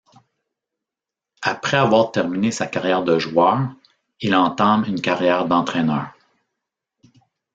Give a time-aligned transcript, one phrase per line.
[1.43, 3.69] Après avoir terminé sa carrière de joueur,
[4.19, 6.11] il entame une carrière d'entraîneur.